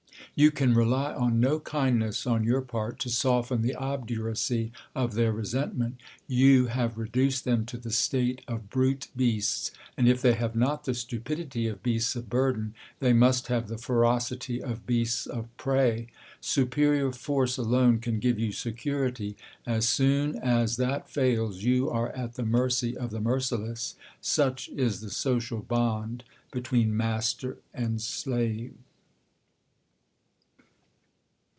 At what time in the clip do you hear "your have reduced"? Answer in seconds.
6.27-7.43